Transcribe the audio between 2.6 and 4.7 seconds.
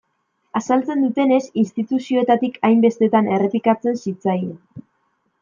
hainbestetan errepikatzen zitzaien.